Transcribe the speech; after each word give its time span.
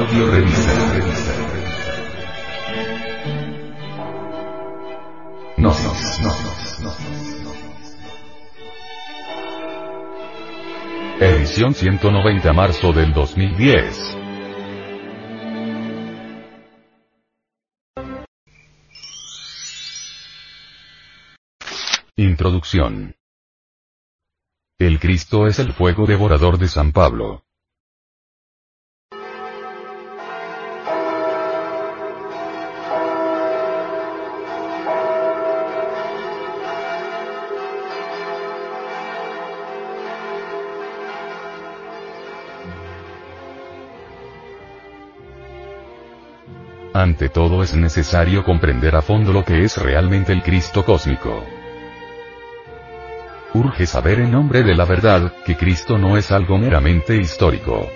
Audio 0.00 0.30
Revista. 0.30 0.72
Gnosis. 5.58 6.20
Edición 11.20 11.74
190 11.74 12.52
marzo 12.54 12.94
del 12.94 13.12
2010. 13.12 14.16
Introducción. 22.16 23.16
El 24.78 24.98
Cristo 24.98 25.46
es 25.46 25.58
el 25.58 25.74
fuego 25.74 26.06
devorador 26.06 26.56
de 26.56 26.68
San 26.68 26.92
Pablo. 26.92 27.44
Ante 47.00 47.30
todo 47.30 47.62
es 47.62 47.74
necesario 47.74 48.44
comprender 48.44 48.94
a 48.94 49.00
fondo 49.00 49.32
lo 49.32 49.42
que 49.42 49.64
es 49.64 49.78
realmente 49.78 50.34
el 50.34 50.42
Cristo 50.42 50.84
cósmico. 50.84 51.46
Urge 53.54 53.86
saber 53.86 54.20
en 54.20 54.30
nombre 54.30 54.62
de 54.62 54.74
la 54.74 54.84
verdad, 54.84 55.32
que 55.46 55.56
Cristo 55.56 55.96
no 55.96 56.18
es 56.18 56.30
algo 56.30 56.58
meramente 56.58 57.16
histórico. 57.16 57.88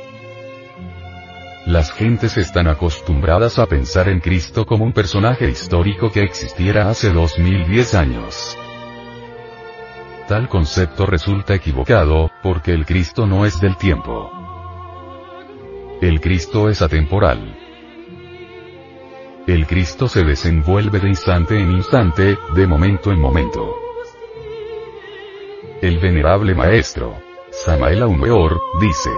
Las 1.66 1.92
gentes 1.92 2.38
están 2.38 2.66
acostumbradas 2.66 3.58
a 3.58 3.66
pensar 3.66 4.08
en 4.08 4.20
Cristo 4.20 4.64
como 4.64 4.86
un 4.86 4.94
personaje 4.94 5.50
histórico 5.50 6.10
que 6.10 6.22
existiera 6.22 6.88
hace 6.88 7.12
2010 7.12 7.94
años. 7.94 8.56
Tal 10.28 10.48
concepto 10.48 11.04
resulta 11.04 11.54
equivocado, 11.54 12.30
porque 12.42 12.72
el 12.72 12.86
Cristo 12.86 13.26
no 13.26 13.44
es 13.44 13.60
del 13.60 13.76
tiempo. 13.76 14.32
El 16.00 16.22
Cristo 16.22 16.70
es 16.70 16.80
atemporal. 16.80 17.63
El 19.46 19.66
Cristo 19.66 20.08
se 20.08 20.24
desenvuelve 20.24 21.00
de 21.00 21.08
instante 21.08 21.60
en 21.60 21.70
instante, 21.70 22.38
de 22.54 22.66
momento 22.66 23.12
en 23.12 23.20
momento. 23.20 23.74
El 25.82 25.98
venerable 25.98 26.54
maestro, 26.54 27.18
Samael 27.50 28.02
Aumeor, 28.02 28.58
dice, 28.80 29.10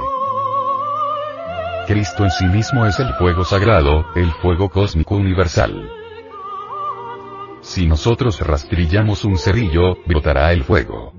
Cristo 1.86 2.24
en 2.24 2.30
sí 2.32 2.44
mismo 2.46 2.84
es 2.86 2.98
el 2.98 3.14
fuego 3.14 3.44
sagrado, 3.44 4.06
el 4.16 4.32
fuego 4.32 4.68
cósmico 4.68 5.14
universal. 5.14 5.88
Si 7.60 7.86
nosotros 7.86 8.40
rastrillamos 8.40 9.24
un 9.24 9.38
cerillo, 9.38 9.94
brotará 10.06 10.52
el 10.52 10.64
fuego. 10.64 11.12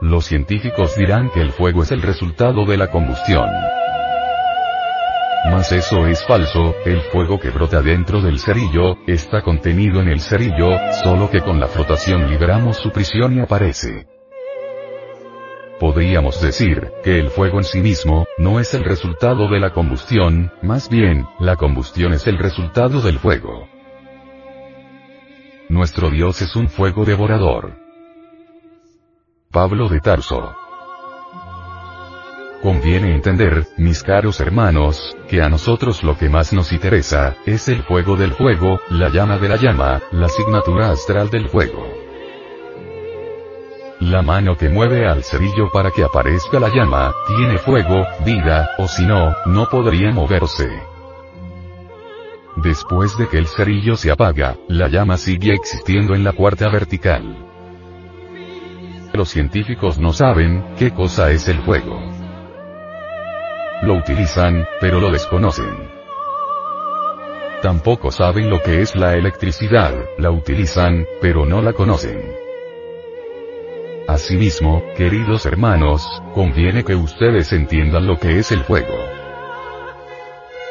Los 0.00 0.24
científicos 0.24 0.96
dirán 0.96 1.28
que 1.28 1.42
el 1.42 1.52
fuego 1.52 1.82
es 1.82 1.90
el 1.90 2.00
resultado 2.00 2.64
de 2.64 2.78
la 2.78 2.90
combustión. 2.90 3.50
Mas 5.46 5.72
eso 5.72 6.06
es 6.06 6.24
falso, 6.26 6.74
el 6.84 7.00
fuego 7.00 7.38
que 7.38 7.50
brota 7.50 7.80
dentro 7.80 8.20
del 8.20 8.38
cerillo, 8.38 8.98
está 9.06 9.42
contenido 9.42 10.00
en 10.00 10.08
el 10.08 10.20
cerillo, 10.20 10.68
solo 11.02 11.30
que 11.30 11.40
con 11.40 11.58
la 11.58 11.66
frotación 11.66 12.28
liberamos 12.28 12.76
su 12.76 12.90
prisión 12.90 13.36
y 13.36 13.40
aparece. 13.40 14.06
Podríamos 15.80 16.42
decir, 16.42 16.92
que 17.02 17.18
el 17.18 17.30
fuego 17.30 17.56
en 17.56 17.64
sí 17.64 17.80
mismo, 17.80 18.26
no 18.36 18.60
es 18.60 18.74
el 18.74 18.84
resultado 18.84 19.48
de 19.48 19.60
la 19.60 19.72
combustión, 19.72 20.52
más 20.62 20.90
bien, 20.90 21.26
la 21.38 21.56
combustión 21.56 22.12
es 22.12 22.26
el 22.26 22.36
resultado 22.36 23.00
del 23.00 23.18
fuego. 23.18 23.66
Nuestro 25.70 26.10
Dios 26.10 26.42
es 26.42 26.54
un 26.54 26.68
fuego 26.68 27.06
devorador. 27.06 27.76
Pablo 29.50 29.88
de 29.88 30.00
Tarso 30.00 30.54
Conviene 32.62 33.14
entender, 33.14 33.66
mis 33.78 34.02
caros 34.02 34.38
hermanos, 34.38 35.16
que 35.30 35.40
a 35.40 35.48
nosotros 35.48 36.04
lo 36.04 36.18
que 36.18 36.28
más 36.28 36.52
nos 36.52 36.72
interesa, 36.72 37.36
es 37.46 37.68
el 37.68 37.82
fuego 37.84 38.16
del 38.16 38.32
fuego, 38.32 38.80
la 38.90 39.08
llama 39.08 39.38
de 39.38 39.48
la 39.48 39.56
llama, 39.56 40.02
la 40.12 40.26
asignatura 40.26 40.90
astral 40.90 41.30
del 41.30 41.48
fuego. 41.48 41.86
La 44.00 44.20
mano 44.20 44.58
que 44.58 44.68
mueve 44.68 45.06
al 45.06 45.24
cerillo 45.24 45.70
para 45.72 45.90
que 45.90 46.04
aparezca 46.04 46.60
la 46.60 46.68
llama, 46.68 47.14
tiene 47.26 47.56
fuego, 47.56 48.06
vida, 48.26 48.70
o 48.76 48.86
si 48.86 49.06
no, 49.06 49.34
no 49.46 49.66
podría 49.70 50.10
moverse. 50.10 50.68
Después 52.56 53.16
de 53.16 53.26
que 53.28 53.38
el 53.38 53.46
cerillo 53.46 53.96
se 53.96 54.10
apaga, 54.10 54.56
la 54.68 54.88
llama 54.88 55.16
sigue 55.16 55.54
existiendo 55.54 56.14
en 56.14 56.24
la 56.24 56.34
cuarta 56.34 56.68
vertical. 56.68 57.38
Los 59.14 59.30
científicos 59.30 59.98
no 59.98 60.12
saben, 60.12 60.62
qué 60.78 60.90
cosa 60.90 61.30
es 61.30 61.48
el 61.48 61.58
fuego. 61.60 62.09
Lo 63.82 63.94
utilizan, 63.94 64.66
pero 64.80 65.00
lo 65.00 65.10
desconocen. 65.10 65.90
Tampoco 67.62 68.10
saben 68.10 68.50
lo 68.50 68.62
que 68.62 68.82
es 68.82 68.94
la 68.94 69.14
electricidad, 69.14 69.94
la 70.18 70.30
utilizan, 70.30 71.06
pero 71.20 71.46
no 71.46 71.62
la 71.62 71.72
conocen. 71.72 72.36
Asimismo, 74.06 74.82
queridos 74.96 75.46
hermanos, 75.46 76.02
conviene 76.34 76.84
que 76.84 76.94
ustedes 76.94 77.52
entiendan 77.52 78.06
lo 78.06 78.18
que 78.18 78.38
es 78.38 78.50
el 78.52 78.60
fuego. 78.64 78.96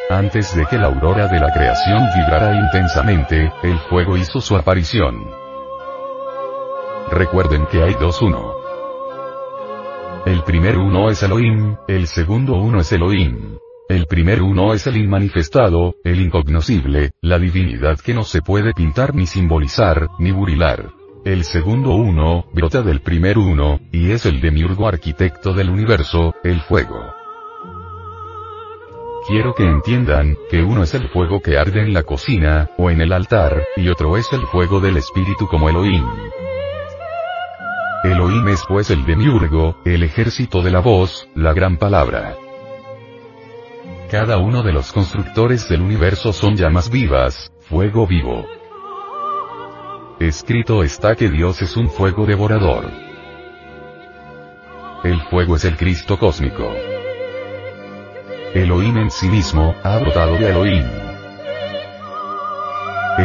Antes 0.10 0.56
de 0.56 0.66
que 0.66 0.78
la 0.78 0.88
aurora 0.88 1.28
de 1.28 1.40
la 1.40 1.52
creación 1.52 2.04
vibrara 2.16 2.54
intensamente, 2.56 3.54
el 3.64 3.80
fuego 3.90 4.18
hizo 4.18 4.42
su 4.42 4.56
aparición. 4.56 5.32
Recuerden 7.12 7.66
que 7.68 7.82
hay 7.82 7.94
dos 7.94 8.22
uno. 8.22 8.59
El 10.30 10.44
primer 10.44 10.78
uno 10.78 11.10
es 11.10 11.24
Elohim, 11.24 11.76
el 11.88 12.06
segundo 12.06 12.54
uno 12.54 12.82
es 12.82 12.92
Elohim. 12.92 13.58
El 13.90 14.06
primer 14.06 14.44
uno 14.44 14.76
es 14.76 14.86
el 14.86 14.98
inmanifestado, 14.98 15.96
el 16.04 16.22
incognoscible, 16.22 17.14
la 17.20 17.40
divinidad 17.40 17.98
que 17.98 18.14
no 18.14 18.22
se 18.22 18.44
puede 18.44 18.74
pintar 18.74 19.16
ni 19.16 19.26
simbolizar, 19.26 20.08
ni 20.20 20.30
burilar. 20.30 20.92
El 21.26 21.44
segundo 21.46 21.96
uno, 21.96 22.46
brota 22.54 22.84
del 22.84 23.02
primer 23.02 23.40
uno, 23.40 23.80
y 23.92 24.12
es 24.12 24.28
el 24.28 24.40
demiurgo 24.40 24.88
arquitecto 24.88 25.56
del 25.56 25.72
universo, 25.72 26.36
el 26.44 26.62
fuego. 26.62 27.12
Quiero 29.28 29.56
que 29.56 29.64
entiendan, 29.64 30.38
que 30.52 30.62
uno 30.62 30.84
es 30.84 30.94
el 30.94 31.10
fuego 31.10 31.42
que 31.42 31.58
arde 31.58 31.82
en 31.82 31.92
la 31.92 32.04
cocina, 32.04 32.70
o 32.78 32.92
en 32.92 33.02
el 33.02 33.14
altar, 33.14 33.64
y 33.76 33.90
otro 33.90 34.16
es 34.16 34.32
el 34.32 34.42
fuego 34.42 34.80
del 34.80 34.98
espíritu 34.98 35.48
como 35.48 35.70
Elohim. 35.70 36.06
Es 38.30 38.64
pues 38.68 38.92
el 38.92 39.06
demiurgo, 39.06 39.78
el 39.86 40.04
ejército 40.04 40.62
de 40.62 40.70
la 40.70 40.82
voz, 40.82 41.28
la 41.36 41.52
gran 41.52 41.78
palabra. 41.78 42.36
Cada 44.10 44.38
uno 44.38 44.62
de 44.62 44.72
los 44.72 44.92
constructores 44.92 45.68
del 45.70 45.82
universo 45.82 46.32
son 46.32 46.56
llamas 46.56 46.92
vivas, 46.92 47.52
fuego 47.62 48.06
vivo. 48.06 48.46
Escrito 50.20 50.84
está 50.84 51.16
que 51.16 51.30
Dios 51.30 51.62
es 51.64 51.78
un 51.78 51.90
fuego 51.90 52.26
devorador. 52.26 52.90
El 55.04 55.22
fuego 55.30 55.56
es 55.56 55.66
el 55.66 55.78
Cristo 55.78 56.20
cósmico. 56.20 56.72
Elohim 58.54 58.98
en 58.98 59.12
sí 59.12 59.28
mismo, 59.28 59.76
ha 59.84 59.98
brotado 59.98 60.34
de 60.38 60.50
Elohim. 60.50 60.99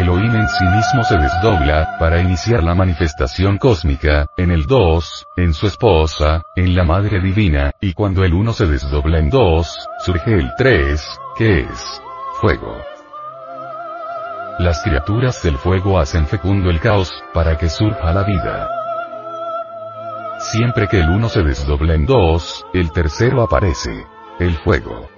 Elohim 0.01 0.35
en 0.35 0.49
sí 0.49 0.65
mismo 0.65 1.05
se 1.05 1.17
desdobla, 1.17 1.97
para 1.99 2.21
iniciar 2.21 2.63
la 2.63 2.75
manifestación 2.75 3.59
cósmica, 3.59 4.27
en 4.37 4.51
el 4.51 4.67
dos, 4.67 5.27
en 5.37 5.55
su 5.55 5.67
esposa, 5.67 6.43
en 6.57 6.75
la 6.75 6.85
Madre 6.85 7.21
Divina, 7.21 7.73
y 7.81 7.93
cuando 7.93 8.25
el 8.25 8.35
uno 8.35 8.53
se 8.53 8.67
desdobla 8.67 9.19
en 9.19 9.31
dos, 9.31 9.89
surge 10.01 10.35
el 10.35 10.51
tres, 10.57 11.07
que 11.37 11.61
es 11.61 12.03
fuego. 12.41 12.77
Las 14.59 14.83
criaturas 14.83 15.43
del 15.43 15.57
fuego 15.57 15.99
hacen 15.99 16.27
fecundo 16.27 16.71
el 16.71 16.81
caos, 16.81 17.13
para 17.33 17.57
que 17.57 17.69
surja 17.69 18.13
la 18.13 18.23
vida. 18.23 18.69
Siempre 20.39 20.89
que 20.89 21.01
el 21.01 21.09
uno 21.09 21.29
se 21.29 21.43
desdobla 21.43 21.95
en 21.95 22.07
dos, 22.07 22.67
el 22.73 22.93
tercero 22.93 23.43
aparece. 23.43 24.07
El 24.39 24.55
fuego. 24.59 25.14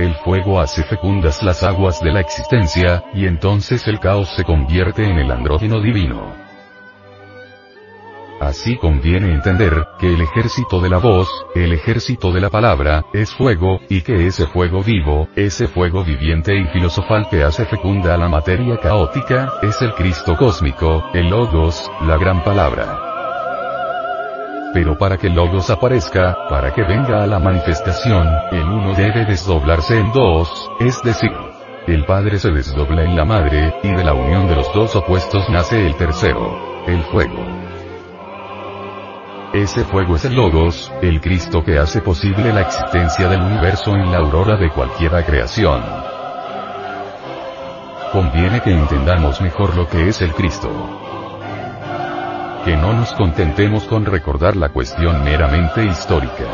El 0.00 0.14
fuego 0.14 0.58
hace 0.58 0.82
fecundas 0.84 1.42
las 1.42 1.62
aguas 1.62 2.00
de 2.00 2.10
la 2.10 2.20
existencia, 2.20 3.04
y 3.12 3.26
entonces 3.26 3.86
el 3.86 4.00
caos 4.00 4.30
se 4.34 4.44
convierte 4.44 5.04
en 5.04 5.18
el 5.18 5.30
andrógeno 5.30 5.78
divino. 5.78 6.32
Así 8.40 8.78
conviene 8.78 9.34
entender, 9.34 9.84
que 9.98 10.06
el 10.06 10.22
ejército 10.22 10.80
de 10.80 10.88
la 10.88 10.96
voz, 10.96 11.28
el 11.54 11.74
ejército 11.74 12.32
de 12.32 12.40
la 12.40 12.48
palabra, 12.48 13.04
es 13.12 13.34
fuego, 13.34 13.82
y 13.90 14.00
que 14.00 14.26
ese 14.26 14.46
fuego 14.46 14.82
vivo, 14.82 15.28
ese 15.36 15.68
fuego 15.68 16.02
viviente 16.02 16.58
y 16.58 16.64
filosofal 16.68 17.28
que 17.28 17.42
hace 17.42 17.66
fecunda 17.66 18.14
a 18.14 18.16
la 18.16 18.30
materia 18.30 18.78
caótica, 18.78 19.52
es 19.60 19.82
el 19.82 19.92
Cristo 19.92 20.34
cósmico, 20.34 21.04
el 21.12 21.28
Logos, 21.28 21.90
la 22.06 22.16
gran 22.16 22.42
palabra. 22.42 23.09
Pero 24.72 24.96
para 24.96 25.16
que 25.16 25.28
Logos 25.28 25.68
aparezca, 25.68 26.36
para 26.48 26.72
que 26.72 26.82
venga 26.82 27.24
a 27.24 27.26
la 27.26 27.40
manifestación, 27.40 28.28
el 28.52 28.62
uno 28.62 28.94
debe 28.94 29.24
desdoblarse 29.24 29.98
en 29.98 30.12
dos, 30.12 30.70
es 30.78 31.02
decir, 31.02 31.32
el 31.88 32.04
Padre 32.04 32.38
se 32.38 32.50
desdobla 32.50 33.02
en 33.02 33.16
la 33.16 33.24
Madre, 33.24 33.74
y 33.82 33.88
de 33.88 34.04
la 34.04 34.14
unión 34.14 34.46
de 34.46 34.54
los 34.54 34.72
dos 34.72 34.94
opuestos 34.94 35.48
nace 35.50 35.84
el 35.84 35.96
tercero, 35.96 36.84
el 36.86 37.02
fuego. 37.04 37.44
Ese 39.52 39.82
fuego 39.82 40.14
es 40.14 40.24
el 40.26 40.36
Logos, 40.36 40.92
el 41.02 41.20
Cristo 41.20 41.64
que 41.64 41.76
hace 41.76 42.00
posible 42.00 42.52
la 42.52 42.60
existencia 42.60 43.28
del 43.28 43.42
universo 43.42 43.90
en 43.96 44.12
la 44.12 44.18
aurora 44.18 44.56
de 44.56 44.70
cualquiera 44.70 45.26
creación. 45.26 45.82
Conviene 48.12 48.60
que 48.60 48.70
entendamos 48.70 49.40
mejor 49.40 49.76
lo 49.76 49.88
que 49.88 50.08
es 50.08 50.20
el 50.20 50.32
Cristo. 50.32 50.99
Que 52.64 52.76
no 52.76 52.92
nos 52.92 53.12
contentemos 53.14 53.84
con 53.84 54.04
recordar 54.04 54.54
la 54.54 54.68
cuestión 54.68 55.24
meramente 55.24 55.82
histórica. 55.84 56.44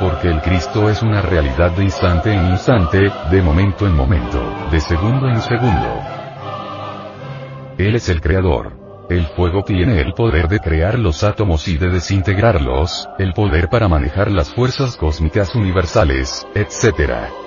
Porque 0.00 0.28
el 0.28 0.40
Cristo 0.40 0.88
es 0.88 1.02
una 1.02 1.20
realidad 1.20 1.72
de 1.72 1.84
instante 1.84 2.32
en 2.32 2.46
instante, 2.46 3.12
de 3.30 3.42
momento 3.42 3.86
en 3.86 3.94
momento, 3.94 4.42
de 4.70 4.80
segundo 4.80 5.28
en 5.28 5.40
segundo. 5.40 6.00
Él 7.76 7.94
es 7.94 8.08
el 8.08 8.20
Creador. 8.20 9.06
El 9.10 9.26
fuego 9.26 9.62
tiene 9.62 10.00
el 10.00 10.14
poder 10.14 10.48
de 10.48 10.60
crear 10.60 10.98
los 10.98 11.22
átomos 11.22 11.68
y 11.68 11.76
de 11.76 11.90
desintegrarlos, 11.90 13.06
el 13.18 13.34
poder 13.34 13.68
para 13.68 13.88
manejar 13.88 14.30
las 14.30 14.54
fuerzas 14.54 14.96
cósmicas 14.96 15.54
universales, 15.54 16.46
etc. 16.54 17.43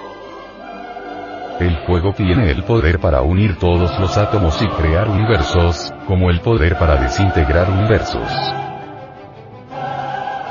El 1.59 1.75
fuego 1.87 2.13
tiene 2.13 2.51
el 2.51 2.63
poder 2.63 2.99
para 2.99 3.21
unir 3.23 3.57
todos 3.57 3.99
los 3.99 4.15
átomos 4.15 4.61
y 4.61 4.67
crear 4.67 5.09
universos, 5.09 5.91
como 6.05 6.29
el 6.29 6.39
poder 6.41 6.77
para 6.77 6.97
desintegrar 6.97 7.71
universos. 7.71 8.29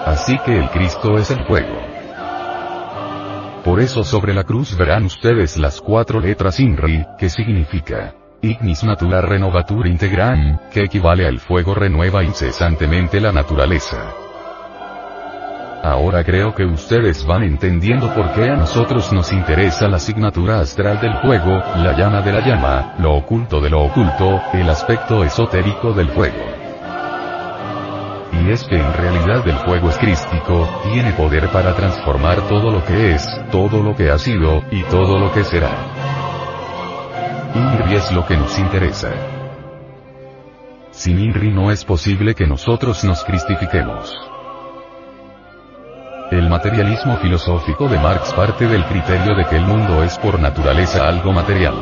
Así 0.04 0.36
que 0.44 0.58
el 0.58 0.68
Cristo 0.70 1.16
es 1.16 1.30
el 1.30 1.44
fuego. 1.44 1.80
Por 3.64 3.80
eso 3.80 4.02
sobre 4.02 4.34
la 4.34 4.42
cruz 4.42 4.76
verán 4.76 5.04
ustedes 5.04 5.56
las 5.56 5.80
cuatro 5.80 6.18
letras 6.20 6.58
INRI, 6.58 7.06
que 7.18 7.28
significa 7.28 8.14
Ignis 8.42 8.82
natura 8.82 9.20
renovatur 9.20 9.86
integram, 9.86 10.58
que 10.72 10.82
equivale 10.82 11.26
al 11.26 11.38
fuego 11.38 11.74
renueva 11.74 12.24
incesantemente 12.24 13.20
la 13.20 13.32
naturaleza. 13.32 14.25
Ahora 15.86 16.24
creo 16.24 16.52
que 16.52 16.64
ustedes 16.64 17.24
van 17.24 17.44
entendiendo 17.44 18.12
por 18.12 18.32
qué 18.32 18.50
a 18.50 18.56
nosotros 18.56 19.12
nos 19.12 19.32
interesa 19.32 19.86
la 19.86 19.98
asignatura 19.98 20.58
astral 20.58 21.00
del 21.00 21.14
fuego, 21.18 21.62
la 21.76 21.96
llama 21.96 22.22
de 22.22 22.32
la 22.32 22.40
llama, 22.44 22.96
lo 22.98 23.14
oculto 23.14 23.60
de 23.60 23.70
lo 23.70 23.84
oculto, 23.84 24.42
el 24.52 24.68
aspecto 24.68 25.22
esotérico 25.22 25.92
del 25.92 26.08
fuego. 26.08 26.44
Y 28.32 28.50
es 28.50 28.64
que 28.64 28.80
en 28.80 28.92
realidad 28.94 29.46
el 29.46 29.58
fuego 29.58 29.88
es 29.88 29.96
crístico, 29.98 30.68
tiene 30.92 31.12
poder 31.12 31.48
para 31.50 31.72
transformar 31.76 32.40
todo 32.48 32.72
lo 32.72 32.84
que 32.84 33.14
es, 33.14 33.24
todo 33.52 33.80
lo 33.80 33.94
que 33.94 34.10
ha 34.10 34.18
sido, 34.18 34.64
y 34.72 34.82
todo 34.90 35.20
lo 35.20 35.32
que 35.32 35.44
será. 35.44 35.70
INRI 37.54 37.94
es 37.94 38.10
lo 38.10 38.26
que 38.26 38.36
nos 38.36 38.58
interesa. 38.58 39.12
Sin 40.90 41.20
INRI 41.20 41.52
no 41.52 41.70
es 41.70 41.84
posible 41.84 42.34
que 42.34 42.44
nosotros 42.44 43.04
nos 43.04 43.22
cristifiquemos. 43.22 44.12
El 46.30 46.48
materialismo 46.48 47.16
filosófico 47.18 47.88
de 47.88 48.00
Marx 48.00 48.32
parte 48.32 48.66
del 48.66 48.84
criterio 48.86 49.36
de 49.36 49.44
que 49.44 49.56
el 49.56 49.64
mundo 49.64 50.02
es 50.02 50.18
por 50.18 50.40
naturaleza 50.40 51.06
algo 51.06 51.32
material. 51.32 51.74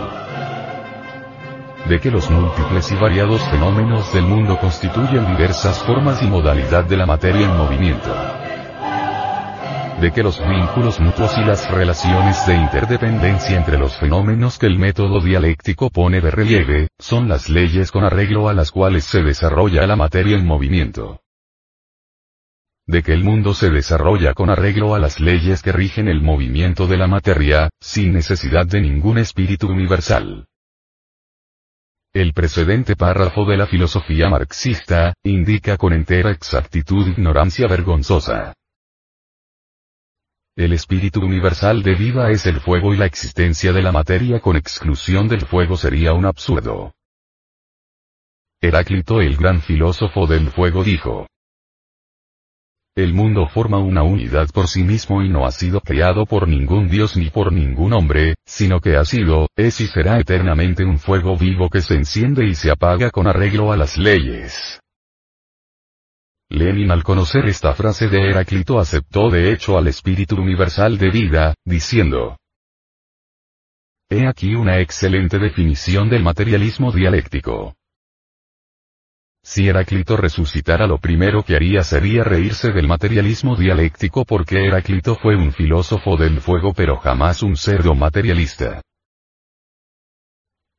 De 1.88 1.98
que 1.98 2.10
los 2.10 2.30
múltiples 2.30 2.92
y 2.92 2.94
variados 2.96 3.42
fenómenos 3.50 4.12
del 4.12 4.24
mundo 4.24 4.58
constituyen 4.58 5.26
diversas 5.28 5.82
formas 5.84 6.22
y 6.22 6.26
modalidad 6.26 6.84
de 6.84 6.96
la 6.96 7.06
materia 7.06 7.46
en 7.46 7.56
movimiento 7.56 8.14
de 10.00 10.12
que 10.12 10.22
los 10.22 10.38
vínculos 10.46 11.00
mutuos 11.00 11.38
y 11.38 11.44
las 11.44 11.70
relaciones 11.70 12.44
de 12.46 12.56
interdependencia 12.56 13.56
entre 13.56 13.78
los 13.78 13.96
fenómenos 13.96 14.58
que 14.58 14.66
el 14.66 14.78
método 14.78 15.20
dialéctico 15.20 15.88
pone 15.88 16.20
de 16.20 16.30
relieve, 16.30 16.88
son 16.98 17.28
las 17.28 17.48
leyes 17.48 17.90
con 17.90 18.04
arreglo 18.04 18.48
a 18.48 18.54
las 18.54 18.70
cuales 18.70 19.04
se 19.04 19.22
desarrolla 19.22 19.86
la 19.86 19.96
materia 19.96 20.36
en 20.36 20.44
movimiento. 20.44 21.23
De 22.86 23.02
que 23.02 23.12
el 23.12 23.24
mundo 23.24 23.54
se 23.54 23.70
desarrolla 23.70 24.34
con 24.34 24.50
arreglo 24.50 24.94
a 24.94 24.98
las 24.98 25.18
leyes 25.18 25.62
que 25.62 25.72
rigen 25.72 26.08
el 26.08 26.20
movimiento 26.20 26.86
de 26.86 26.98
la 26.98 27.06
materia, 27.06 27.70
sin 27.80 28.12
necesidad 28.12 28.66
de 28.66 28.82
ningún 28.82 29.18
espíritu 29.18 29.68
universal. 29.68 30.46
El 32.12 32.32
precedente 32.32 32.94
párrafo 32.94 33.44
de 33.44 33.56
la 33.56 33.66
filosofía 33.66 34.28
marxista, 34.28 35.14
indica 35.24 35.76
con 35.76 35.92
entera 35.92 36.30
exactitud 36.30 37.08
ignorancia 37.08 37.66
vergonzosa. 37.66 38.54
El 40.56 40.72
espíritu 40.72 41.20
universal 41.24 41.82
de 41.82 41.96
vida 41.96 42.30
es 42.30 42.46
el 42.46 42.60
fuego 42.60 42.94
y 42.94 42.96
la 42.96 43.06
existencia 43.06 43.72
de 43.72 43.82
la 43.82 43.90
materia 43.90 44.38
con 44.38 44.56
exclusión 44.56 45.26
del 45.26 45.44
fuego 45.46 45.76
sería 45.76 46.12
un 46.12 46.26
absurdo. 46.26 46.92
Heráclito 48.60 49.20
el 49.20 49.36
gran 49.36 49.60
filósofo 49.60 50.28
del 50.28 50.50
fuego 50.50 50.84
dijo. 50.84 51.26
El 52.96 53.12
mundo 53.12 53.48
forma 53.48 53.78
una 53.78 54.04
unidad 54.04 54.50
por 54.54 54.68
sí 54.68 54.84
mismo 54.84 55.20
y 55.20 55.28
no 55.28 55.46
ha 55.46 55.50
sido 55.50 55.80
creado 55.80 56.26
por 56.26 56.46
ningún 56.46 56.88
dios 56.88 57.16
ni 57.16 57.28
por 57.28 57.52
ningún 57.52 57.92
hombre, 57.92 58.36
sino 58.46 58.78
que 58.78 58.96
ha 58.96 59.04
sido, 59.04 59.48
es 59.56 59.80
y 59.80 59.88
será 59.88 60.20
eternamente 60.20 60.84
un 60.84 61.00
fuego 61.00 61.36
vivo 61.36 61.68
que 61.68 61.82
se 61.82 61.94
enciende 61.94 62.46
y 62.46 62.54
se 62.54 62.70
apaga 62.70 63.10
con 63.10 63.26
arreglo 63.26 63.72
a 63.72 63.76
las 63.76 63.98
leyes. 63.98 64.78
Lenin 66.50 66.92
al 66.92 67.02
conocer 67.02 67.46
esta 67.46 67.74
frase 67.74 68.06
de 68.06 68.30
Heráclito 68.30 68.78
aceptó 68.78 69.28
de 69.28 69.52
hecho 69.52 69.76
al 69.76 69.88
espíritu 69.88 70.36
universal 70.36 70.96
de 70.96 71.10
vida, 71.10 71.54
diciendo, 71.64 72.36
He 74.08 74.24
aquí 74.28 74.54
una 74.54 74.78
excelente 74.78 75.40
definición 75.40 76.08
del 76.08 76.22
materialismo 76.22 76.92
dialéctico. 76.92 77.74
Si 79.46 79.68
Heráclito 79.68 80.16
resucitara 80.16 80.86
lo 80.86 80.96
primero 80.96 81.44
que 81.44 81.54
haría 81.54 81.82
sería 81.84 82.24
reírse 82.24 82.72
del 82.72 82.88
materialismo 82.88 83.56
dialéctico 83.56 84.24
porque 84.24 84.64
Heráclito 84.64 85.16
fue 85.16 85.36
un 85.36 85.52
filósofo 85.52 86.16
del 86.16 86.40
fuego 86.40 86.72
pero 86.72 86.96
jamás 86.96 87.42
un 87.42 87.54
cerdo 87.54 87.94
materialista. 87.94 88.80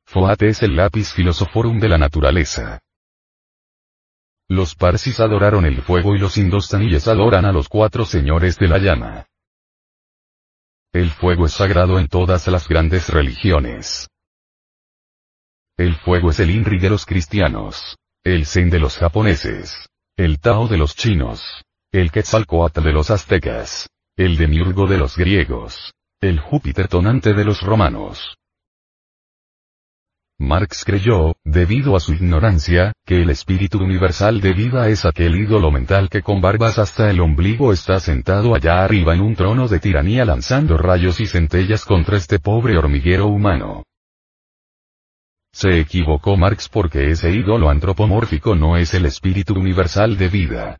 Foat 0.08 0.42
es 0.42 0.64
el 0.64 0.76
lápiz 0.76 1.14
filosoforum 1.14 1.80
de 1.80 1.90
la 1.90 2.00
naturaleza. 2.00 2.80
Los 4.50 4.74
parsis 4.74 5.20
adoraron 5.20 5.66
el 5.66 5.84
fuego 5.84 6.16
y 6.16 6.20
los 6.20 6.36
indostaníes 6.38 7.08
adoran 7.08 7.46
a 7.46 7.52
los 7.52 7.70
cuatro 7.70 8.04
señores 8.04 8.58
de 8.58 8.68
la 8.68 8.80
llama. 8.80 9.28
El 10.92 11.12
fuego 11.12 11.46
es 11.46 11.54
sagrado 11.54 12.00
en 12.00 12.08
todas 12.08 12.48
las 12.48 12.68
grandes 12.68 13.10
religiones. 13.10 14.10
El 15.78 15.96
fuego 15.98 16.32
es 16.32 16.40
el 16.40 16.50
Inri 16.50 16.80
de 16.80 16.90
los 16.90 17.06
cristianos, 17.06 17.98
el 18.26 18.46
Zen 18.46 18.70
de 18.70 18.80
los 18.80 18.98
japoneses, 18.98 19.88
el 20.18 20.40
Tao 20.40 20.68
de 20.68 20.78
los 20.78 20.96
chinos, 20.96 21.64
el 21.92 22.12
Quetzalcoatl 22.12 22.82
de 22.82 22.92
los 22.92 23.12
aztecas, 23.12 23.88
el 24.18 24.36
Demiurgo 24.36 24.88
de 24.88 24.98
los 24.98 25.16
griegos, 25.16 25.94
el 26.20 26.40
Júpiter 26.40 26.88
tonante 26.88 27.34
de 27.34 27.46
los 27.46 27.62
romanos, 27.62 28.36
Marx 30.38 30.84
creyó, 30.84 31.38
debido 31.46 31.96
a 31.96 32.02
su 32.02 32.14
ignorancia, 32.14 32.92
que 33.06 33.22
el 33.22 33.30
espíritu 33.30 33.78
universal 33.82 34.42
de 34.42 34.52
vida 34.52 34.90
es 34.90 35.06
aquel 35.06 35.38
ídolo 35.38 35.72
mental 35.72 36.10
que 36.10 36.24
con 36.24 36.42
barbas 36.42 36.78
hasta 36.78 37.10
el 37.10 37.22
ombligo 37.22 37.72
está 37.72 38.02
sentado 38.02 38.54
allá 38.54 38.84
arriba 38.84 39.14
en 39.14 39.22
un 39.22 39.36
trono 39.36 39.70
de 39.70 39.80
tiranía 39.80 40.26
lanzando 40.26 40.78
rayos 40.78 41.22
y 41.22 41.26
centellas 41.26 41.86
contra 41.86 42.18
este 42.18 42.40
pobre 42.40 42.78
hormiguero 42.78 43.28
humano. 43.28 43.85
Se 45.56 45.80
equivocó 45.80 46.36
Marx 46.36 46.68
porque 46.68 47.12
ese 47.12 47.32
ídolo 47.32 47.70
antropomórfico 47.70 48.56
no 48.56 48.76
es 48.76 48.94
el 48.94 49.06
espíritu 49.06 49.54
universal 49.54 50.18
de 50.18 50.28
vida. 50.28 50.78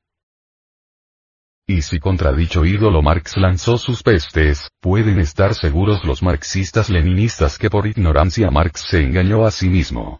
Y 1.66 1.82
si 1.82 1.98
contra 1.98 2.34
dicho 2.34 2.66
ídolo 2.66 3.02
Marx 3.02 3.38
lanzó 3.38 3.78
sus 3.78 4.04
pestes, 4.04 4.68
pueden 4.82 5.20
estar 5.20 5.56
seguros 5.56 6.04
los 6.04 6.22
marxistas 6.22 6.90
leninistas 6.90 7.58
que 7.58 7.70
por 7.70 7.88
ignorancia 7.88 8.52
Marx 8.52 8.82
se 8.82 9.00
engañó 9.02 9.46
a 9.46 9.52
sí 9.52 9.70
mismo. 9.70 10.20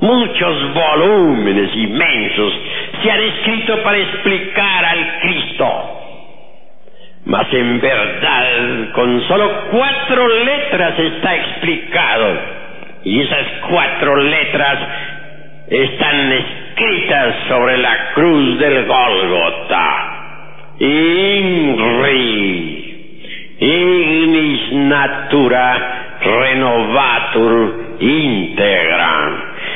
Muchos 0.00 0.74
volúmenes 0.74 1.70
inmensos 1.74 2.52
se 3.02 3.10
han 3.10 3.20
escrito 3.20 3.82
para 3.82 3.98
explicar 3.98 4.84
al 4.84 5.20
Cristo. 5.20 5.94
Mas 7.26 7.46
en 7.52 7.80
verdad, 7.80 8.92
con 8.92 9.26
solo 9.28 9.50
cuatro 9.70 10.28
letras 10.44 10.98
está 10.98 11.36
explicado. 11.36 12.38
Y 13.04 13.20
esas 13.20 13.46
cuatro 13.70 14.16
letras 14.16 14.78
están 15.68 16.32
escritas 16.32 17.34
sobre 17.48 17.78
la 17.78 18.12
cruz 18.14 18.58
del 18.58 18.84
Gólgota. 18.84 20.10
INRI, 20.80 22.34
ignis 23.60 24.72
natura 24.72 26.18
renovatur 26.20 27.96
integram. 28.00 29.43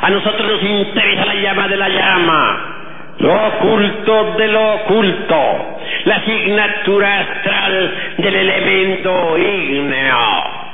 A 0.00 0.10
nosotros 0.10 0.50
nos 0.50 0.62
interesa 0.62 1.24
la 1.26 1.34
llama 1.34 1.68
de 1.68 1.76
la 1.76 1.88
llama, 1.88 2.74
lo 3.18 3.32
oculto 3.32 4.34
de 4.36 4.48
lo 4.48 4.74
oculto, 4.74 5.76
la 6.04 6.16
asignatura 6.16 7.20
astral 7.20 7.94
del 8.18 8.34
elemento 8.34 9.38
ígneo. 9.38 10.64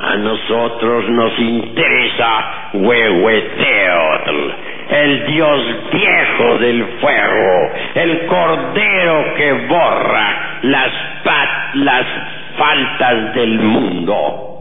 A 0.00 0.16
nosotros 0.16 1.08
nos 1.10 1.38
interesa 1.38 2.70
Huehueteotl, 2.72 4.50
el 4.90 5.26
dios 5.26 5.60
viejo 5.92 6.58
del 6.58 6.84
fuego, 7.00 7.70
el 7.94 8.26
cordero 8.26 9.34
que 9.36 9.52
borra 9.68 10.58
las, 10.62 10.92
las 11.74 12.06
faltas 12.56 13.34
del 13.34 13.60
mundo. 13.60 14.51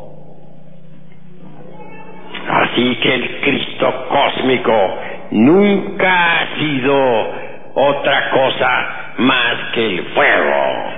Así 2.72 2.96
que 2.98 3.14
el 3.14 3.40
Cristo 3.42 4.08
cósmico 4.08 4.98
nunca 5.32 6.40
ha 6.40 6.56
sido 6.58 7.34
otra 7.76 8.30
cosa 8.30 9.14
más 9.18 9.56
que 9.74 9.86
el 9.86 10.04
fuego. 10.14 10.94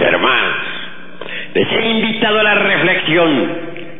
Hermanos, 0.00 0.56
les 1.54 1.72
he 1.72 1.88
invitado 1.88 2.40
a 2.40 2.42
la 2.42 2.54
reflexión, 2.54 3.50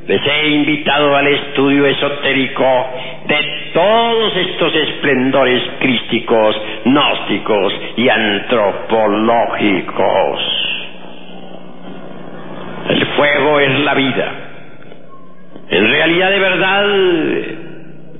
les 0.06 0.20
he 0.26 0.48
invitado 0.48 1.16
al 1.16 1.28
estudio 1.28 1.86
esotérico 1.86 2.90
de 3.28 3.70
todos 3.72 4.36
estos 4.36 4.74
esplendores 4.74 5.62
crísticos, 5.80 6.54
gnósticos 6.84 7.72
y 7.96 8.10
antropológicos. 8.10 10.61
Fuego 13.22 13.60
es 13.60 13.78
la 13.84 13.94
vida. 13.94 14.32
En 15.70 15.88
realidad 15.92 16.30
de 16.30 16.38
verdad 16.40 16.86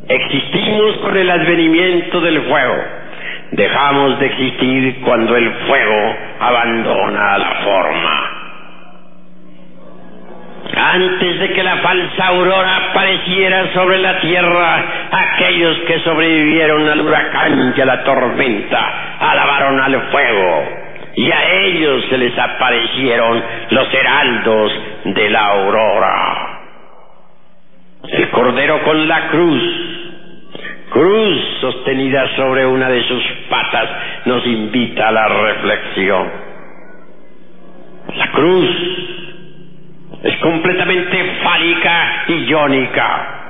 existimos 0.06 0.97
con 0.99 1.16
el 1.16 1.28
advenimiento 1.28 2.21
del 2.21 2.40
fuego. 2.42 2.76
Dejamos 3.50 4.21
de 4.21 4.26
existir 4.26 5.00
cuando 5.04 5.37
el 5.37 5.50
fuego 5.66 6.16
abandona 6.38 7.37
la 7.37 7.50
forma. 7.64 8.30
Antes 10.76 11.40
de 11.40 11.52
que 11.52 11.64
la 11.64 11.78
falsa 11.78 12.28
aurora 12.28 12.76
apareciera 12.90 13.73
sobre 13.75 13.99
la 13.99 14.21
tierra, 14.21 14.85
aquellos 15.11 15.78
que 15.78 15.99
sobrevivieron 16.04 16.88
al 16.88 17.00
huracán 17.00 17.75
y 17.76 17.80
a 17.80 17.87
la 17.87 18.04
tormenta 18.04 19.18
alabaron 19.18 19.80
al 19.80 20.00
fuego, 20.12 20.82
y 21.14 21.31
a 21.31 21.52
ellos 21.64 22.04
se 22.09 22.19
les 22.19 22.38
aparecieron 22.38 23.42
los 23.71 23.95
heraldos 23.95 24.73
de 25.04 25.31
la 25.31 25.47
aurora. 25.47 26.61
El 28.09 28.31
cordero 28.31 28.83
con 28.83 29.07
la 29.07 29.28
cruz, 29.28 29.62
cruz 30.90 31.59
sostenida 31.61 32.35
sobre 32.37 32.66
una 32.66 32.88
de 32.88 33.02
sus 33.04 33.23
patas, 33.49 33.88
nos 34.26 34.47
invita 34.47 35.09
a 35.09 35.12
la 35.12 35.28
reflexión. 35.28 36.31
La 38.16 38.31
cruz 38.33 38.71
es 40.23 40.37
completamente 40.38 41.40
fálica 41.42 42.25
y 42.28 42.33
iónica. 42.45 43.42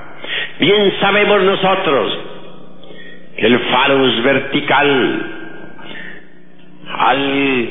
Bien 0.58 0.92
sabemos 1.00 1.42
nosotros 1.42 2.18
que 3.36 3.46
el 3.46 3.58
falus 3.58 4.22
vertical, 4.22 5.31
al 7.02 7.68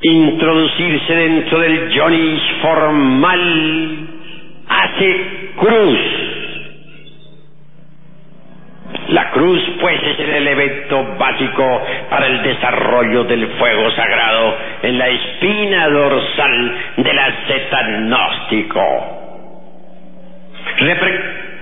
introducirse 0.00 1.14
dentro 1.14 1.60
del 1.60 1.92
ionis 1.92 2.42
formal, 2.60 4.08
hace 4.68 5.50
cruz. 5.56 5.98
La 9.08 9.30
cruz, 9.30 9.60
pues, 9.80 10.02
es 10.02 10.20
el 10.20 10.30
elemento 10.30 11.16
básico 11.18 11.82
para 12.08 12.26
el 12.26 12.42
desarrollo 12.42 13.24
del 13.24 13.46
fuego 13.58 13.90
sagrado 13.92 14.56
en 14.82 14.98
la 14.98 15.08
espina 15.08 15.88
dorsal 15.88 16.74
del 16.96 17.18
asceta 17.18 17.82
gnóstico. 17.88 19.18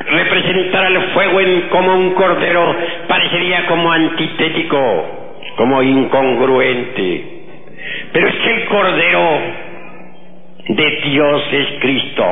representar 0.06 0.84
al 0.84 1.02
fuego 1.12 1.40
en, 1.40 1.60
como 1.68 1.94
un 1.94 2.14
cordero 2.14 2.76
parecería 3.08 3.66
como 3.66 3.90
antitético, 3.92 5.19
como 5.56 5.82
incongruente. 5.82 7.24
Pero 8.12 8.28
es 8.28 8.34
que 8.34 8.50
el 8.50 8.64
cordero 8.66 9.40
de 10.68 11.00
Dios 11.04 11.42
es 11.52 11.66
Cristo. 11.80 12.24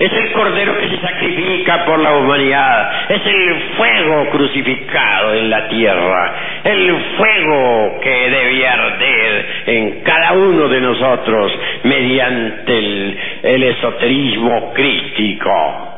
Es 0.00 0.12
el 0.12 0.32
cordero 0.32 0.76
que 0.78 0.88
se 0.88 1.00
sacrifica 1.00 1.84
por 1.84 2.00
la 2.00 2.16
humanidad. 2.16 3.10
Es 3.10 3.24
el 3.24 3.54
fuego 3.76 4.30
crucificado 4.30 5.34
en 5.34 5.50
la 5.50 5.68
tierra. 5.68 6.34
El 6.64 6.96
fuego 7.16 8.00
que 8.02 8.30
debe 8.30 8.66
arder 8.66 9.46
en 9.66 10.00
cada 10.02 10.32
uno 10.32 10.68
de 10.68 10.80
nosotros 10.80 11.52
mediante 11.84 12.78
el, 12.78 13.18
el 13.42 13.62
esoterismo 13.62 14.72
crístico. 14.74 15.88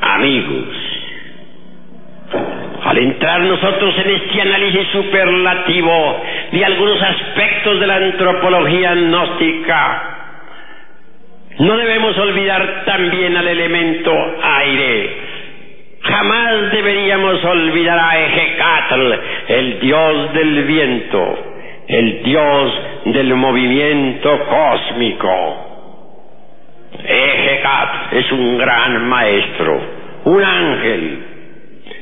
Amigos, 0.00 0.97
al 2.84 2.98
entrar 2.98 3.40
nosotros 3.40 3.94
en 3.98 4.10
este 4.10 4.40
análisis 4.40 4.88
superlativo 4.88 6.22
de 6.52 6.64
algunos 6.64 7.02
aspectos 7.02 7.80
de 7.80 7.86
la 7.86 7.96
antropología 7.96 8.94
gnóstica, 8.94 10.18
no 11.58 11.76
debemos 11.76 12.16
olvidar 12.16 12.84
también 12.84 13.36
al 13.36 13.48
elemento 13.48 14.12
aire. 14.42 15.16
Jamás 16.02 16.70
deberíamos 16.70 17.44
olvidar 17.44 17.98
a 17.98 18.18
Ejecatl, 18.26 19.12
el 19.48 19.80
dios 19.80 20.32
del 20.34 20.64
viento, 20.64 21.38
el 21.88 22.22
dios 22.22 22.80
del 23.06 23.34
movimiento 23.34 24.38
cósmico. 24.46 25.66
Ejecatl 27.04 28.16
es 28.16 28.32
un 28.32 28.58
gran 28.58 29.08
maestro, 29.08 29.80
un 30.24 30.44
ángel. 30.44 31.27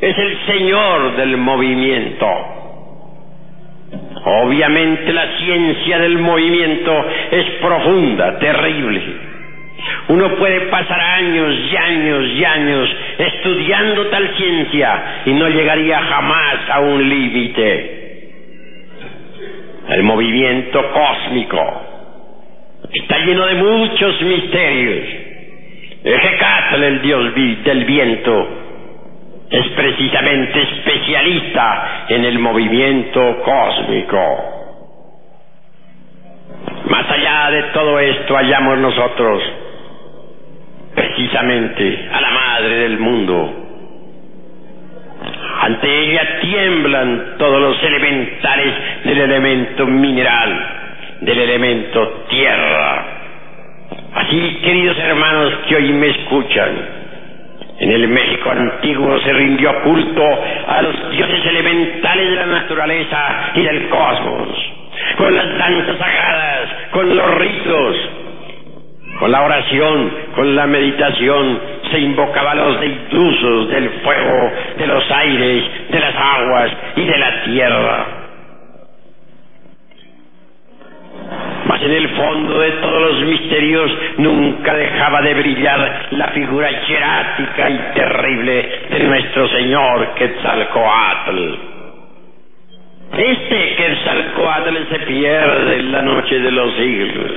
Es 0.00 0.19
el 0.19 0.38
señor 0.47 1.17
del 1.17 1.37
movimiento. 1.37 2.26
Obviamente 4.25 5.12
la 5.12 5.38
ciencia 5.38 5.99
del 5.99 6.19
movimiento 6.19 7.07
es 7.31 7.45
profunda, 7.61 8.38
terrible. 8.38 9.03
Uno 10.09 10.35
puede 10.37 10.62
pasar 10.62 11.00
años 11.00 11.55
y 11.71 11.76
años 11.76 12.25
y 12.35 12.45
años 12.45 12.97
estudiando 13.19 14.07
tal 14.07 14.37
ciencia 14.37 15.23
y 15.26 15.33
no 15.33 15.49
llegaría 15.49 16.00
jamás 16.00 16.57
a 16.71 16.81
un 16.81 17.09
límite. 17.09 17.97
El 19.91 20.03
movimiento 20.03 20.91
cósmico 20.93 21.83
está 22.93 23.19
lleno 23.21 23.47
de 23.47 23.55
muchos 23.55 24.23
misterios. 24.23 25.07
Ejecatl, 26.03 26.83
el 26.83 27.03
dios 27.03 27.35
del 27.65 27.85
viento, 27.85 28.65
es 29.50 29.69
precisamente 29.76 30.61
especialista 30.61 32.07
en 32.09 32.25
el 32.25 32.38
movimiento 32.38 33.43
cósmico. 33.45 34.53
Más 36.88 37.11
allá 37.11 37.50
de 37.50 37.62
todo 37.73 37.99
esto 37.99 38.37
hallamos 38.37 38.79
nosotros 38.79 39.43
precisamente 40.95 42.09
a 42.12 42.21
la 42.21 42.31
madre 42.31 42.75
del 42.76 42.99
mundo. 42.99 43.62
Ante 45.61 45.88
ella 45.88 46.41
tiemblan 46.41 47.35
todos 47.38 47.61
los 47.61 47.83
elementales 47.83 48.75
del 49.05 49.19
elemento 49.19 49.87
mineral, 49.87 50.67
del 51.21 51.38
elemento 51.38 52.25
tierra. 52.29 53.05
Así, 54.15 54.61
queridos 54.62 54.99
hermanos 54.99 55.53
que 55.69 55.76
hoy 55.76 55.93
me 55.93 56.09
escuchan, 56.09 57.05
en 57.78 57.90
el 57.90 58.09
México 58.09 58.50
antiguo 58.50 59.18
se 59.21 59.33
rindió 59.33 59.83
culto 59.83 60.23
a 60.66 60.83
los 60.83 61.11
dioses 61.11 61.47
elementales 61.47 62.30
de 62.30 62.37
la 62.37 62.47
naturaleza 62.47 63.50
y 63.54 63.62
del 63.62 63.88
cosmos, 63.88 64.49
con 65.18 65.35
las 65.35 65.59
danzas 65.59 65.99
sagradas, 65.99 66.68
con 66.90 67.16
los 67.16 67.35
ritos, 67.37 67.97
con 69.18 69.33
la 69.33 69.42
oración, 69.42 70.12
con 70.35 70.56
la 70.56 70.66
meditación, 70.66 71.61
se 71.90 71.99
invocaba 71.99 72.52
a 72.52 72.54
los 72.54 72.80
deitrusos 72.80 73.68
del 73.68 73.90
fuego, 74.02 74.52
de 74.78 74.87
los 74.87 75.11
aires, 75.11 75.64
de 75.90 76.00
las 76.00 76.14
aguas 76.14 76.71
y 76.97 77.04
de 77.04 77.18
la 77.18 77.45
tierra. 77.45 78.06
Mas 81.66 81.75
en 81.87 81.93
el 81.93 82.09
fondo 82.11 82.59
de 82.59 82.71
todos 82.73 83.12
los 83.12 83.28
misterios 83.28 83.93
nunca 84.19 84.75
dejaba 84.75 85.23
de 85.23 85.35
brillar 85.35 86.09
la 86.11 86.28
figura 86.28 86.69
hierática 86.69 87.71
y 87.71 87.78
terrible 87.95 88.69
de 88.90 89.05
nuestro 89.05 89.49
Señor 89.49 90.14
Quetzalcoatl. 90.16 91.38
Este 93.16 93.76
Quetzalcoatl 93.76 94.76
se 94.90 94.99
pierde 95.07 95.78
en 95.78 95.93
la 95.93 96.02
noche 96.02 96.40
de 96.40 96.50
los 96.50 96.75
siglos. 96.75 97.31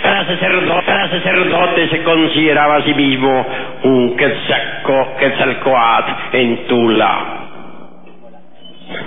Cada 0.00 0.26
sacerdote, 0.26 0.86
cada 0.86 1.10
sacerdote 1.10 1.88
se 1.88 2.02
consideraba 2.04 2.76
a 2.76 2.82
sí 2.82 2.94
mismo 2.94 3.46
un 3.82 4.16
Quetzalcoatl 4.16 6.12
en 6.32 6.66
Tula. 6.68 7.41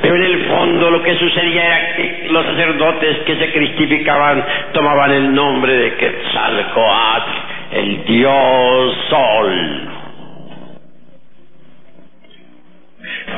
Pero 0.01 0.15
en 0.15 0.23
el 0.23 0.45
fondo 0.45 0.91
lo 0.91 1.03
que 1.03 1.15
sucedía 1.15 1.65
era 1.65 1.95
que 1.95 2.27
los 2.29 2.45
sacerdotes 2.45 3.17
que 3.25 3.35
se 3.37 3.51
cristificaban 3.51 4.43
tomaban 4.73 5.11
el 5.11 5.33
nombre 5.33 5.73
de 5.73 5.95
Quetzalcoatl, 5.95 7.31
el 7.71 8.05
dios 8.05 8.97
sol. 9.09 9.89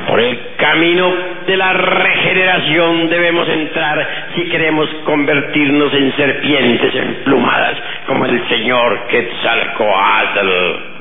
Por 0.08 0.20
el 0.22 0.40
camino 0.58 1.14
de 1.46 1.58
la 1.58 1.74
regeneración 1.74 3.10
debemos 3.10 3.48
entrar 3.50 4.08
si 4.36 4.44
queremos 4.50 4.90
convertirnos 5.06 5.94
en 5.94 6.16
serpientes 6.16 6.96
emplumadas 6.96 7.78
como 8.06 8.26
el 8.26 8.48
Señor 8.48 9.08
Quetzalcoatl. 9.08 10.97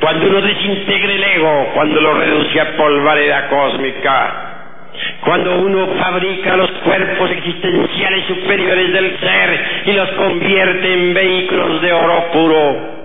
Cuando 0.00 0.28
uno 0.28 0.40
desintegre 0.40 1.16
el 1.16 1.24
ego, 1.24 1.70
cuando 1.74 2.00
lo 2.00 2.14
reduce 2.14 2.60
a 2.60 2.76
polvareda 2.76 3.48
cósmica, 3.48 4.48
cuando 5.20 5.58
uno 5.58 5.86
fabrica 5.98 6.56
los 6.56 6.70
cuerpos 6.70 7.30
existenciales 7.30 8.24
superiores 8.26 8.92
del 8.92 9.18
ser 9.18 9.64
y 9.86 9.92
los 9.92 10.08
convierte 10.10 10.92
en 10.92 11.14
vehículos 11.14 11.80
de 11.82 11.92
oro 11.92 12.30
puro, 12.32 12.98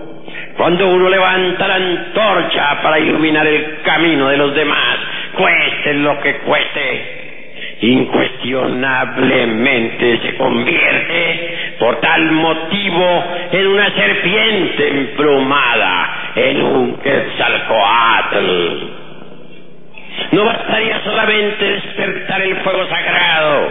cuando 0.56 0.88
uno 0.88 1.08
levanta 1.08 1.66
la 1.66 1.74
antorcha 1.74 2.80
para 2.82 2.98
iluminar 2.98 3.46
el 3.46 3.80
camino 3.82 4.28
de 4.28 4.36
los 4.36 4.54
demás, 4.54 4.98
cueste 5.36 5.94
lo 5.94 6.20
que 6.20 6.36
cueste, 6.38 7.76
incuestionablemente 7.80 10.18
se 10.18 10.36
convierte 10.36 11.74
por 11.78 12.00
tal 12.00 12.32
motivo 12.32 13.24
en 13.52 13.66
una 13.66 13.90
serpiente 13.94 14.88
emplumada, 14.88 16.13
en 16.36 16.62
un 16.62 16.96
quetzalcoatl. 16.98 18.46
No 20.32 20.44
bastaría 20.44 21.00
solamente 21.02 21.64
despertar 21.64 22.42
el 22.42 22.56
fuego 22.58 22.86
sagrado, 22.88 23.68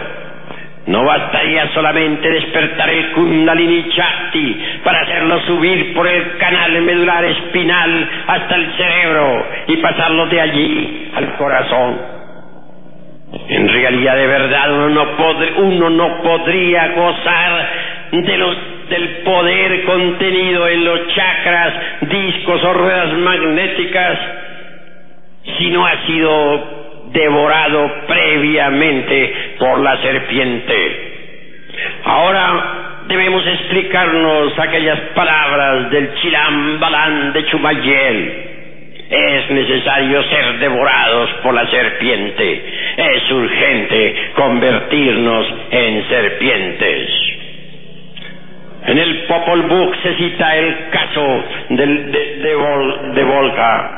no 0.86 1.04
bastaría 1.04 1.72
solamente 1.72 2.30
despertar 2.30 2.90
el 2.90 3.12
Kundalini 3.12 3.88
Chakti 3.88 4.62
para 4.84 5.00
hacerlo 5.00 5.40
subir 5.46 5.94
por 5.94 6.06
el 6.06 6.36
canal 6.36 6.82
medular 6.82 7.24
espinal 7.24 8.10
hasta 8.26 8.54
el 8.56 8.72
cerebro 8.76 9.46
y 9.68 9.76
pasarlo 9.78 10.26
de 10.26 10.40
allí 10.40 11.10
al 11.14 11.36
corazón. 11.36 12.14
En 13.48 13.68
realidad, 13.68 14.16
de 14.16 14.26
verdad, 14.26 14.72
uno 14.72 14.88
no, 14.90 15.06
uno 15.56 15.90
no 15.90 16.22
podría 16.22 16.88
gozar 16.88 17.68
de 18.12 18.36
los, 18.36 18.56
del 18.88 19.08
poder 19.24 19.84
contenido 19.84 20.68
en 20.68 20.84
los 20.84 21.14
chakras, 21.14 21.74
discos 22.02 22.62
o 22.64 22.72
ruedas 22.74 23.12
magnéticas 23.14 24.18
si 25.58 25.70
no 25.70 25.86
ha 25.86 26.06
sido 26.06 26.84
devorado 27.12 27.90
previamente 28.06 29.34
por 29.58 29.80
la 29.80 29.96
serpiente. 30.02 31.12
Ahora 32.04 33.04
debemos 33.06 33.46
explicarnos 33.46 34.58
aquellas 34.58 34.98
palabras 35.14 35.90
del 35.90 36.14
Chilam 36.14 36.80
Balán 36.80 37.32
de 37.32 37.44
Chumayel. 37.46 38.50
Es 39.10 39.50
necesario 39.50 40.22
ser 40.24 40.58
devorados 40.58 41.30
por 41.42 41.54
la 41.54 41.70
serpiente. 41.70 42.64
Es 42.96 43.30
urgente 43.30 44.32
convertirnos 44.34 45.46
en 45.70 46.08
serpientes. 46.08 47.23
En 48.86 48.98
el 48.98 49.22
Popol 49.24 49.62
Vuh 49.62 49.94
se 50.02 50.14
cita 50.16 50.56
el 50.56 50.90
caso 50.90 51.44
del, 51.70 52.12
de, 52.12 52.36
de, 52.36 53.12
de 53.14 53.24
Volca, 53.24 53.90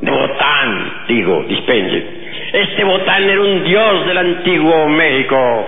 de 0.00 0.10
Botán, 0.10 0.92
digo, 1.08 1.44
dispense. 1.48 2.06
Este 2.52 2.84
Botán 2.84 3.24
era 3.24 3.40
un 3.40 3.64
dios 3.64 4.06
del 4.06 4.18
antiguo 4.18 4.88
México. 4.88 5.66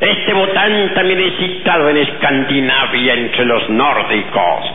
Este 0.00 0.32
Botán 0.34 0.92
también 0.94 1.20
es 1.20 1.36
citado 1.38 1.88
en 1.88 1.96
Escandinavia 1.96 3.14
entre 3.14 3.44
los 3.46 3.68
nórdicos. 3.70 4.74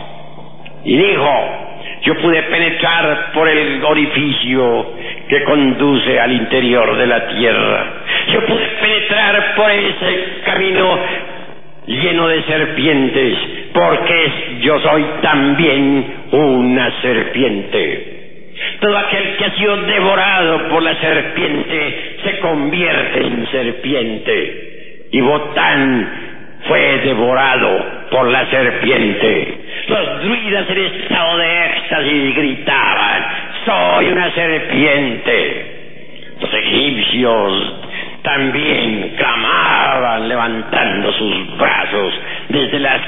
Y 0.84 0.96
dijo, 0.96 1.66
yo 2.02 2.14
pude 2.18 2.42
penetrar 2.44 3.32
por 3.32 3.48
el 3.48 3.82
orificio 3.84 4.92
que 5.28 5.42
conduce 5.44 6.20
al 6.20 6.32
interior 6.32 6.96
de 6.96 7.06
la 7.06 7.26
tierra. 7.28 7.92
Yo 8.32 8.46
pude 8.46 8.66
penetrar 8.80 9.54
por 9.56 9.70
ese 9.70 10.40
camino 10.44 10.98
lleno 11.86 12.28
de 12.28 12.42
serpientes, 12.44 13.38
porque 13.72 14.32
yo 14.60 14.78
soy 14.80 15.04
también 15.22 16.14
una 16.32 17.00
serpiente. 17.00 18.16
Todo 18.80 18.96
aquel 18.96 19.36
que 19.36 19.44
ha 19.44 19.56
sido 19.56 19.76
devorado 19.76 20.68
por 20.68 20.82
la 20.82 20.94
serpiente 21.00 22.18
se 22.24 22.38
convierte 22.40 23.20
en 23.20 23.46
serpiente. 23.50 25.08
Y 25.12 25.20
Botán 25.20 26.08
fue 26.66 26.98
devorado 26.98 27.84
por 28.10 28.28
la 28.28 28.46
serpiente. 28.50 29.58
Los 29.88 30.22
druidas 30.24 30.70
en 30.70 30.78
estado 30.78 31.38
de 31.38 31.66
éxtasis 31.66 32.34
gritaban, 32.34 33.24
soy 33.64 34.06
una 34.06 34.30
serpiente. 34.32 35.76
Los 36.40 36.52
egipcios 36.52 37.74
también 38.26 39.14
clamaban 39.16 40.28
levantando 40.28 41.12
sus 41.12 41.56
brazos 41.56 42.12
desde 42.48 42.80
la 42.80 42.98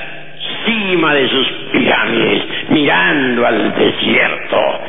cima 0.65 1.13
de 1.13 1.29
sus 1.29 1.49
pirámides, 1.73 2.43
mirando 2.71 3.45
al 3.45 3.75
desierto 3.75 4.81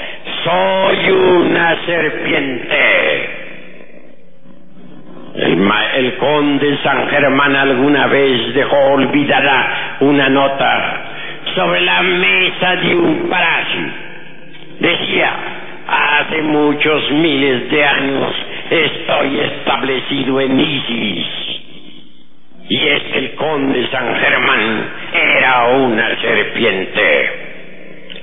soy 0.44 1.12
una 1.12 1.86
serpiente. 1.86 3.30
El, 5.36 6.16
conde 6.18 6.78
San 6.84 7.08
Germán 7.10 7.56
alguna 7.56 8.08
vez 8.08 8.54
dejó 8.54 8.78
olvidada 8.94 9.98
una 10.02 10.30
nota 10.30 11.02
sobre 11.56 11.82
la 11.82 12.02
mesa 12.04 12.76
de 12.78 12.96
un 12.96 13.30
palacio. 13.30 13.88
Decía, 14.80 15.34
Hace 15.90 16.44
muchos 16.44 17.12
miles 17.14 17.68
de 17.72 17.84
años 17.84 18.36
estoy 18.70 19.40
establecido 19.40 20.42
en 20.42 20.60
Isis. 20.60 21.28
Y 22.70 22.88
es 22.88 23.04
el 23.16 23.36
conde 23.36 23.88
San 23.92 24.16
Germán 24.16 24.90
era 25.14 25.68
una 25.70 26.22
serpiente. 26.22 27.50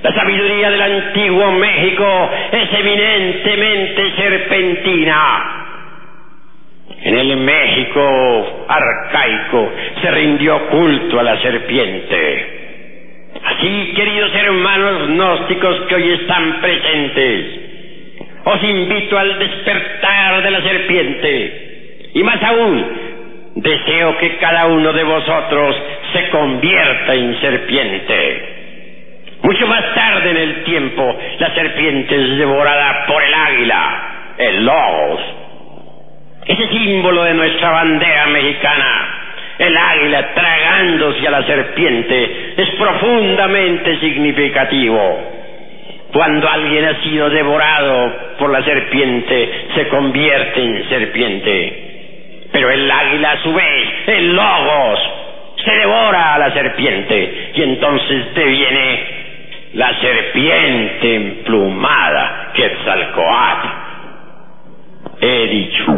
La 0.01 0.13
sabiduría 0.13 0.69
del 0.69 0.81
antiguo 0.81 1.51
México 1.51 2.29
es 2.51 2.79
eminentemente 2.79 4.11
serpentina. 4.15 5.53
En 7.01 7.17
el 7.17 7.37
México 7.37 8.65
arcaico 8.67 9.71
se 10.01 10.11
rindió 10.11 10.69
culto 10.69 11.19
a 11.19 11.23
la 11.23 11.41
serpiente. 11.41 12.57
Así, 13.43 13.93
queridos 13.95 14.33
hermanos 14.33 15.09
gnósticos 15.09 15.81
que 15.87 15.95
hoy 15.95 16.11
están 16.11 16.61
presentes, 16.61 17.45
os 18.45 18.63
invito 18.63 19.17
al 19.17 19.39
despertar 19.39 20.16
de 20.41 20.51
la 20.51 20.61
serpiente. 20.61 22.09
Y 22.13 22.23
más 22.23 22.41
aún, 22.43 22.85
deseo 23.55 24.17
que 24.17 24.37
cada 24.37 24.67
uno 24.67 24.93
de 24.93 25.03
vosotros 25.03 25.75
se 26.13 26.29
convierta 26.29 27.13
en 27.15 27.39
serpiente. 27.39 28.55
Mucho 29.41 29.67
más 29.67 29.93
tarde 29.93 30.31
en 30.31 30.37
el 30.37 30.63
tiempo, 30.63 31.15
la 31.39 31.53
serpiente 31.55 32.15
es 32.15 32.37
devorada 32.37 33.05
por 33.07 33.23
el 33.23 33.33
águila, 33.33 34.33
el 34.37 34.65
logos. 34.65 35.21
Ese 36.45 36.67
símbolo 36.69 37.23
de 37.23 37.33
nuestra 37.33 37.71
bandera 37.71 38.27
mexicana, 38.27 39.19
el 39.59 39.77
águila 39.77 40.33
tragándose 40.33 41.27
a 41.27 41.31
la 41.31 41.43
serpiente, 41.43 42.53
es 42.57 42.69
profundamente 42.71 43.99
significativo. 43.99 45.36
Cuando 46.11 46.47
alguien 46.49 46.85
ha 46.85 47.03
sido 47.03 47.29
devorado 47.29 48.13
por 48.39 48.49
la 48.51 48.63
serpiente, 48.63 49.67
se 49.75 49.87
convierte 49.89 50.61
en 50.61 50.89
serpiente. 50.89 52.47
Pero 52.51 52.69
el 52.69 52.89
águila 52.89 53.31
a 53.31 53.43
su 53.43 53.53
vez, 53.53 53.89
el 54.07 54.35
logos, 54.35 54.99
se 55.63 55.71
devora 55.71 56.35
a 56.35 56.39
la 56.39 56.51
serpiente 56.51 57.51
y 57.55 57.61
entonces 57.61 58.33
deviene 58.33 59.17
la 59.73 59.99
serpiente 59.99 61.15
emplumada 61.15 62.51
Quetzalcoatl. 62.53 63.67
He 65.19 65.47
dicho. 65.47 65.97